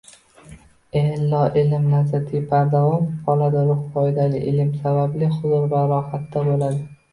Illo 1.01 1.41
ilm 1.63 1.85
lazzati 1.91 2.41
bardavom 2.55 3.05
qoladi, 3.29 3.63
ruh 3.69 3.85
foydali 3.99 4.43
ilm 4.55 4.75
sababli 4.81 5.33
huzur 5.37 5.71
va 5.77 5.85
rohatda 5.95 6.47
boʻladi 6.53 6.85